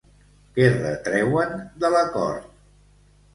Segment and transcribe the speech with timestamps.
[0.53, 1.53] Què retreuen
[1.85, 2.49] de l'acord?